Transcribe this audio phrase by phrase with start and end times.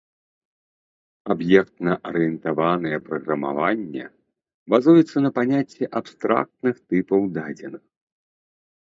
[1.33, 4.05] Аб'ектна-арыентаванае праграмаванне
[4.75, 7.83] базуецца на паняцці абстрактных тыпаў дадзеных.